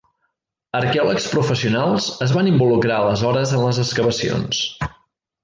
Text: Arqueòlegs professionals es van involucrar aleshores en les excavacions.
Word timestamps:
Arqueòlegs 0.77 1.27
professionals 1.33 2.07
es 2.27 2.33
van 2.39 2.49
involucrar 2.53 2.97
aleshores 3.03 3.53
en 3.59 3.63
les 3.67 3.83
excavacions. 3.85 4.65